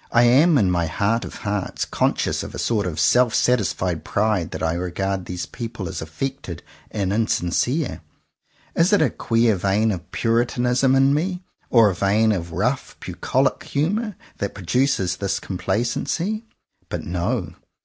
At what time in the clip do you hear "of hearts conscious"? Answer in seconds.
1.24-2.44